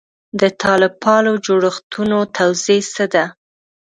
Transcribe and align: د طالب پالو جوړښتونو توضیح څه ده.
د 0.39 0.41
طالب 0.61 0.93
پالو 1.03 1.33
جوړښتونو 1.45 2.17
توضیح 2.37 2.83
څه 2.95 3.05
ده. 3.13 3.25